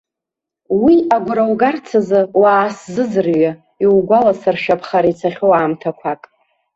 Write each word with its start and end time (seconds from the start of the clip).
Уи 0.81 0.95
агәра 1.15 1.43
угарц 1.51 1.87
азы, 1.99 2.19
уаасзыӡырҩы, 2.41 3.51
иугәаласыршәап 3.83 4.81
хара 4.87 5.07
ицахьоу 5.11 5.51
аамҭақәак. 5.57 6.21